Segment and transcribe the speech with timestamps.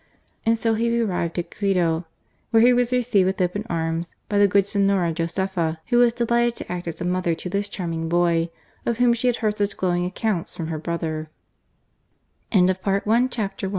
[0.47, 2.07] And so he arrived at Quito,
[2.51, 6.55] n^ere he was received with open arms by the good Senora Josepha, who was delighted
[6.55, 8.49] to act as a mother to this charming boy,
[8.83, 11.29] of whom she had heard such glowing accounts from her brother*
[12.51, 12.61] CHAPTER II.
[12.67, 13.69] LIFE AS A STUDEN